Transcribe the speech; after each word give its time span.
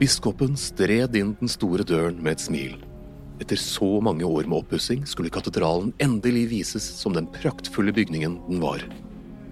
Biskopen 0.00 0.54
stred 0.56 1.12
inn 1.12 1.34
den 1.36 1.50
store 1.52 1.84
døren 1.84 2.22
med 2.24 2.38
et 2.38 2.40
smil. 2.40 2.78
Etter 3.36 3.58
så 3.60 3.98
mange 4.00 4.24
år 4.24 4.46
med 4.48 4.62
oppussing 4.62 5.02
skulle 5.04 5.32
katedralen 5.32 5.90
endelig 6.00 6.46
vises 6.54 6.86
som 6.96 7.12
den 7.12 7.28
praktfulle 7.34 7.92
bygningen 7.92 8.38
den 8.46 8.62
var. 8.64 8.80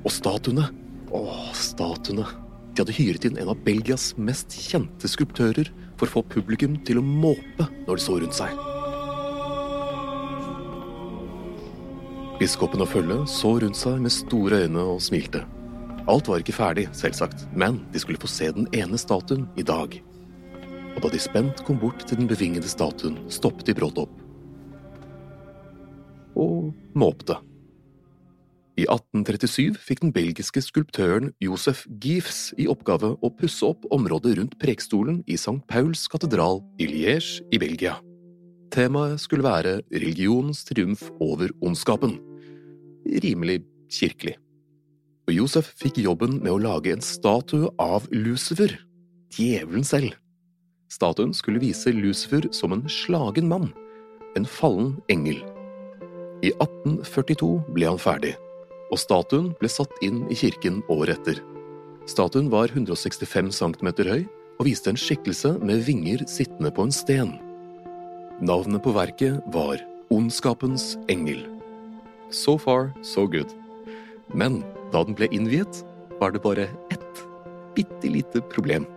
Og 0.08 0.14
statuene 0.14 0.70
Å, 1.12 1.20
statuene. 1.52 2.24
De 2.72 2.80
hadde 2.80 2.96
hyret 2.96 3.28
inn 3.28 3.36
en 3.40 3.52
av 3.52 3.60
Belgias 3.64 4.14
mest 4.16 4.56
kjente 4.56 5.08
skulptører 5.12 5.68
for 6.00 6.08
å 6.08 6.14
få 6.16 6.24
publikum 6.32 6.80
til 6.88 7.02
å 7.02 7.04
måpe 7.04 7.68
når 7.84 8.00
de 8.00 8.06
så 8.08 8.16
rundt 8.16 8.40
seg. 8.40 8.58
Biskopen 12.40 12.88
og 12.88 12.94
følget 12.96 13.28
så 13.36 13.58
rundt 13.60 13.84
seg 13.84 14.00
med 14.00 14.16
store 14.16 14.64
øyne 14.64 14.90
og 14.96 15.04
smilte. 15.04 15.44
Alt 16.08 16.28
var 16.32 16.40
ikke 16.40 16.56
ferdig, 16.56 16.88
selvsagt, 16.96 17.50
men 17.52 17.82
de 17.92 18.00
skulle 18.00 18.20
få 18.20 18.32
se 18.32 18.48
den 18.56 18.68
ene 18.72 19.00
statuen 19.00 19.44
i 19.60 19.66
dag 19.76 20.00
og 20.98 21.04
da 21.06 21.12
de 21.14 21.20
spent 21.22 21.60
kom 21.62 21.78
bort 21.78 22.02
til 22.08 22.18
den 22.18 22.26
bevingede 22.26 22.66
statuen, 22.66 23.20
stoppet 23.30 23.68
de 23.68 23.74
brått 23.78 24.00
opp. 24.02 24.16
Og 26.34 26.72
måpte. 26.98 27.36
I 28.78 28.84
1837 28.86 29.78
fikk 29.78 30.02
den 30.02 30.12
belgiske 30.14 30.62
skulptøren 30.62 31.30
Josef 31.42 31.84
Giefs 32.02 32.52
i 32.58 32.66
oppgave 32.70 33.12
å 33.14 33.30
pusse 33.38 33.62
opp 33.66 33.86
området 33.94 34.36
rundt 34.40 34.58
prekestolen 34.58 35.22
i 35.30 35.38
St. 35.38 35.60
Pauls 35.70 36.04
katedral 36.10 36.64
i 36.82 36.90
Liège 36.90 37.46
i 37.54 37.62
Belgia. 37.62 37.96
Temaet 38.74 39.22
skulle 39.22 39.46
være 39.46 39.80
religionens 39.94 40.66
triumf 40.66 41.08
over 41.22 41.54
ondskapen. 41.62 42.18
Rimelig 43.22 43.62
kirkelig. 43.90 44.36
Og 45.30 45.36
Josef 45.36 45.74
fikk 45.78 46.02
jobben 46.02 46.40
med 46.42 46.54
å 46.54 46.62
lage 46.62 46.94
en 46.94 47.04
statue 47.04 47.70
av 47.82 48.06
Lucifer, 48.14 48.80
djevelen 49.38 49.86
selv. 49.86 50.14
Statuen 50.88 51.34
skulle 51.36 51.60
vise 51.60 51.92
Lucifer 51.92 52.48
som 52.50 52.72
en 52.72 52.86
slagen 52.88 53.48
mann, 53.48 53.68
en 54.36 54.46
fallen 54.48 54.94
engel. 55.12 55.42
I 56.40 56.54
1842 56.54 57.50
ble 57.76 57.90
han 57.90 58.00
ferdig, 58.00 58.32
og 58.88 59.00
statuen 59.00 59.50
ble 59.60 59.68
satt 59.68 59.92
inn 60.04 60.22
i 60.32 60.38
kirken 60.38 60.80
året 60.88 61.18
etter. 61.18 61.42
Statuen 62.08 62.48
var 62.48 62.72
165 62.72 63.52
cm 63.52 63.90
høy 64.08 64.24
og 64.58 64.64
viste 64.64 64.88
en 64.88 64.98
skikkelse 64.98 65.58
med 65.60 65.84
vinger 65.84 66.24
sittende 66.30 66.72
på 66.72 66.88
en 66.88 66.94
sten. 66.94 67.36
Navnet 68.40 68.80
på 68.80 68.94
verket 68.96 69.44
var 69.52 69.82
Ondskapens 70.14 70.94
engel. 71.12 71.42
So 72.32 72.56
far, 72.56 72.94
so 73.02 73.26
good. 73.28 73.52
Men 74.32 74.62
da 74.92 75.04
den 75.04 75.16
ble 75.18 75.28
innviet, 75.36 75.84
var 76.20 76.32
det 76.32 76.40
bare 76.40 76.70
ett 76.88 77.26
bitte 77.76 78.08
lite 78.08 78.40
problem. 78.48 78.88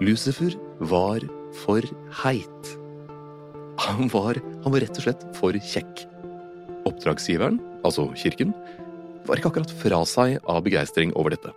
Lucifer 0.00 0.52
var 0.78 1.24
for 1.56 1.80
heit. 2.22 2.72
Han 3.80 4.10
var, 4.12 4.36
han 4.64 4.72
var 4.74 4.82
rett 4.84 4.98
og 4.98 5.06
slett 5.06 5.22
for 5.38 5.56
kjekk. 5.56 6.02
Oppdragsgiveren, 6.88 7.56
altså 7.84 8.04
kirken, 8.18 8.52
var 9.26 9.40
ikke 9.40 9.50
akkurat 9.54 9.72
fra 9.80 10.02
seg 10.08 10.36
av 10.44 10.60
begeistring 10.66 11.14
over 11.16 11.32
dette. 11.32 11.52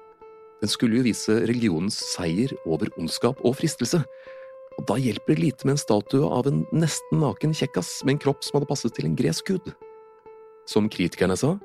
Den 0.64 0.72
skulle 0.72 1.00
jo 1.00 1.08
vise 1.08 1.36
religionens 1.48 2.00
seier 2.14 2.56
over 2.66 2.92
ondskap 3.00 3.44
og 3.44 3.58
fristelse. 3.60 4.02
Og 4.80 4.88
da 4.88 4.96
hjelper 5.00 5.36
det 5.36 5.44
lite 5.44 5.68
med 5.68 5.76
en 5.76 5.84
statue 5.84 6.24
av 6.24 6.48
en 6.48 6.64
nesten 6.72 7.20
naken 7.20 7.56
kjekkas 7.56 7.98
med 8.06 8.16
en 8.16 8.24
kropp 8.24 8.48
som 8.48 8.60
hadde 8.60 8.72
passet 8.72 8.96
til 8.96 9.08
en 9.10 9.20
gresk 9.20 9.52
gud. 9.52 9.72
Som 10.70 10.88
kritikerne 10.92 11.36
sa, 11.40 11.58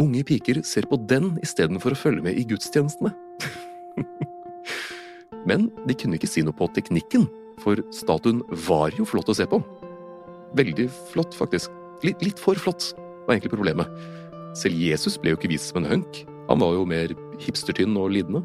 unge 0.00 0.24
piker 0.28 0.60
ser 0.60 0.88
på 0.90 1.00
den 1.08 1.38
istedenfor 1.40 1.96
å 1.96 2.02
følge 2.04 2.28
med 2.28 2.36
i 2.36 2.44
gudstjenestene. 2.48 3.16
Men 5.48 5.68
de 5.88 5.96
kunne 5.96 6.18
ikke 6.18 6.28
si 6.30 6.44
noe 6.44 6.56
på 6.56 6.68
teknikken, 6.76 7.26
for 7.62 7.80
statuen 7.94 8.42
var 8.68 8.92
jo 8.98 9.06
flott 9.08 9.30
å 9.32 9.36
se 9.36 9.46
på. 9.48 9.60
Veldig 10.58 10.88
flott, 11.12 11.34
faktisk. 11.36 11.72
Litt, 12.04 12.20
litt 12.22 12.40
for 12.40 12.58
flott, 12.60 12.92
var 13.26 13.36
egentlig 13.36 13.54
problemet. 13.56 13.88
Selv 14.56 14.78
Jesus 14.78 15.18
ble 15.20 15.32
jo 15.32 15.40
ikke 15.40 15.50
vist 15.52 15.72
som 15.72 15.82
en 15.82 15.90
hunk. 15.90 16.22
Han 16.48 16.62
var 16.62 16.76
jo 16.76 16.86
mer 16.88 17.12
hipstertynn 17.42 17.96
og 18.00 18.12
lidende. 18.14 18.44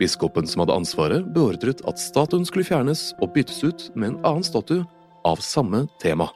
Biskopen 0.00 0.48
som 0.50 0.64
hadde 0.64 0.76
ansvaret, 0.78 1.26
beordret 1.34 1.82
at 1.88 2.00
statuen 2.02 2.46
skulle 2.48 2.66
fjernes 2.66 3.12
og 3.22 3.34
byttes 3.36 3.60
ut 3.62 3.90
med 3.94 4.12
en 4.14 4.22
annen 4.24 4.46
statue 4.46 4.86
av 5.28 5.42
samme 5.44 5.84
tema. 6.02 6.30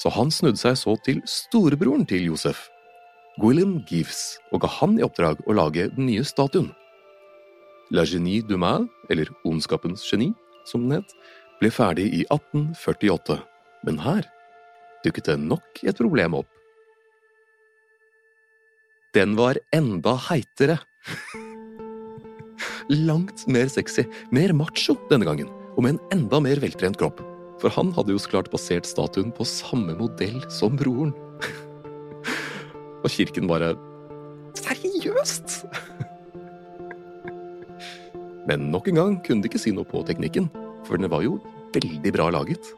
Så 0.00 0.12
han 0.12 0.32
snudde 0.32 0.60
seg 0.60 0.76
så 0.80 0.96
til 1.04 1.22
storebroren 1.28 2.06
til 2.08 2.30
Josef, 2.30 2.68
Gwilym 3.40 3.80
Gives, 3.88 4.38
og 4.52 4.64
ga 4.64 4.70
han 4.80 4.98
i 4.98 5.04
oppdrag 5.06 5.40
å 5.46 5.56
lage 5.56 5.88
den 5.94 6.08
nye 6.08 6.24
statuen. 6.26 6.70
La 7.90 8.04
Genie 8.06 8.42
du 8.46 8.56
Mal, 8.56 8.84
eller 9.10 9.26
Ondskapens 9.44 10.04
geni, 10.06 10.30
som 10.64 10.84
den 10.86 11.00
het, 11.00 11.14
ble 11.58 11.72
ferdig 11.74 12.06
i 12.14 12.20
1848, 12.30 13.40
men 13.88 13.98
her 14.04 14.28
dukket 15.02 15.26
det 15.26 15.36
nok 15.42 15.80
et 15.82 15.98
problem 15.98 16.36
opp. 16.38 16.48
Den 19.16 19.34
var 19.34 19.58
enda 19.74 20.14
heitere. 20.28 20.78
Langt 23.10 23.42
mer 23.50 23.66
sexy, 23.72 24.04
mer 24.30 24.54
macho 24.54 24.94
denne 25.10 25.26
gangen, 25.26 25.50
og 25.74 25.82
med 25.82 25.96
en 25.96 26.20
enda 26.20 26.38
mer 26.44 26.62
veltrent 26.62 26.98
kropp. 27.00 27.24
For 27.60 27.74
han 27.74 27.90
hadde 27.96 28.14
jo 28.14 28.22
så 28.22 28.36
klart 28.36 28.52
basert 28.54 28.86
statuen 28.86 29.34
på 29.34 29.48
samme 29.48 29.98
modell 29.98 30.38
som 30.52 30.78
broren. 30.78 31.10
Og 33.02 33.10
kirken 33.10 33.50
bare 33.50 33.74
Seriøst?! 34.60 35.64
Men 38.50 38.66
nok 38.72 38.88
en 38.90 38.98
gang 38.98 39.16
kunne 39.22 39.44
de 39.44 39.50
ikke 39.50 39.60
si 39.62 39.70
noe 39.70 39.86
på 39.86 40.02
teknikken, 40.06 40.48
for 40.82 40.98
den 40.98 41.10
var 41.12 41.22
jo 41.22 41.36
veldig 41.74 42.10
bra 42.16 42.26
laget. 42.34 42.72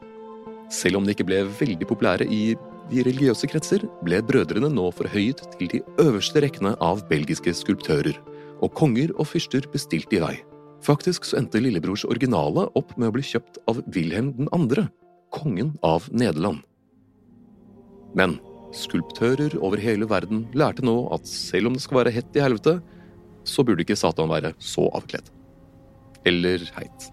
Selv 0.72 1.00
om 1.00 1.06
de 1.06 1.14
ikke 1.14 1.26
ble 1.28 1.40
veldig 1.48 1.88
populære 1.88 2.28
i 2.28 2.42
de 2.90 3.04
religiøse 3.06 3.48
kretser, 3.48 3.86
ble 4.04 4.20
brødrene 4.28 4.68
nå 4.68 4.90
forhøyet 4.92 5.40
til 5.54 5.70
de 5.72 5.80
øverste 6.02 6.42
rekkene 6.44 6.74
av 6.84 7.06
belgiske 7.08 7.54
skulptører, 7.56 8.18
og 8.62 8.74
konger 8.76 9.14
og 9.16 9.30
fyrster 9.32 9.64
bestilte 9.72 10.18
i 10.18 10.22
vei. 10.22 10.34
Faktisk 10.84 11.24
så 11.24 11.38
endte 11.40 11.62
lillebrors 11.62 12.04
originale 12.04 12.66
opp 12.78 12.92
med 12.98 13.08
å 13.08 13.16
bli 13.16 13.24
kjøpt 13.24 13.60
av 13.70 13.80
Wilhelm 13.94 14.34
2., 14.52 14.86
kongen 15.32 15.76
av 15.86 16.08
Nederland. 16.12 16.60
Men 18.18 18.36
skulptører 18.76 19.54
over 19.60 19.80
hele 19.80 20.08
verden 20.08 20.44
lærte 20.52 20.84
nå 20.84 20.96
at 21.16 21.28
selv 21.28 21.70
om 21.70 21.78
det 21.78 21.84
skal 21.84 22.02
være 22.02 22.16
hett 22.18 22.36
i 22.36 22.44
helvete, 22.44 22.80
så 23.48 23.64
burde 23.64 23.86
ikke 23.86 23.96
Satan 23.96 24.28
være 24.32 24.52
så 24.60 24.90
avkledd. 24.92 25.30
Eller 26.24 26.58
heit. 26.76 27.12